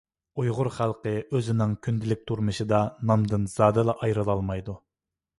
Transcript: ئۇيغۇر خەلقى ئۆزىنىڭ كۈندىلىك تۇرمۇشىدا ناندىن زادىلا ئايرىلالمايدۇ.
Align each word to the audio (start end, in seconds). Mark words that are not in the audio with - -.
ئۇيغۇر 0.41 0.67
خەلقى 0.75 1.11
ئۆزىنىڭ 1.39 1.75
كۈندىلىك 1.87 2.23
تۇرمۇشىدا 2.31 2.79
ناندىن 3.11 3.45
زادىلا 3.57 3.95
ئايرىلالمايدۇ. 4.07 4.75